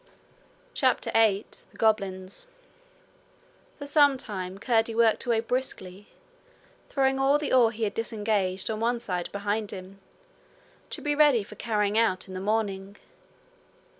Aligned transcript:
CHAPTER 0.73 1.11
8 1.13 1.61
The 1.73 1.77
Goblins 1.77 2.47
For 3.77 3.85
some 3.85 4.17
time 4.17 4.57
Curdie 4.57 4.95
worked 4.95 5.27
away 5.27 5.41
briskly, 5.41 6.07
throwing 6.89 7.19
all 7.19 7.37
the 7.37 7.53
ore 7.53 7.71
he 7.71 7.83
had 7.83 7.93
disengaged 7.93 8.71
on 8.71 8.79
one 8.79 8.97
side 8.99 9.31
behind 9.31 9.69
him, 9.69 9.99
to 10.89 11.03
be 11.03 11.13
ready 11.13 11.43
for 11.43 11.53
carrying 11.53 11.99
out 11.99 12.27
in 12.27 12.33
the 12.33 12.39
morning. 12.41 12.97